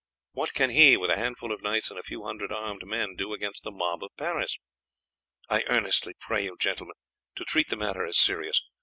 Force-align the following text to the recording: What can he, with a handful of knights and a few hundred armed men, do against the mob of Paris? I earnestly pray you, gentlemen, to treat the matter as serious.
What 0.31 0.55
can 0.55 0.71
he, 0.71 0.97
with 0.97 1.11
a 1.11 1.15
handful 1.15 1.51
of 1.51 1.61
knights 1.61 1.91
and 1.91 1.99
a 1.99 2.01
few 2.01 2.23
hundred 2.23 2.51
armed 2.51 2.81
men, 2.87 3.13
do 3.13 3.33
against 3.33 3.63
the 3.63 3.69
mob 3.69 4.03
of 4.03 4.09
Paris? 4.17 4.57
I 5.47 5.61
earnestly 5.67 6.15
pray 6.19 6.43
you, 6.43 6.57
gentlemen, 6.59 6.95
to 7.35 7.45
treat 7.45 7.67
the 7.69 7.75
matter 7.77 8.03
as 8.03 8.17
serious. 8.17 8.59